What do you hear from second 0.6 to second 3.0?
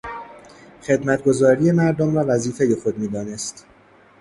خدمتگزاری مردم را وظیفهی خود